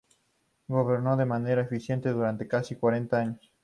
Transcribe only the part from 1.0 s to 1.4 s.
de